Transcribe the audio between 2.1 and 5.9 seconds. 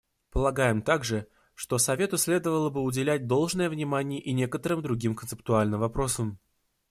следовало бы уделять должное внимание и некоторым другим концептуальным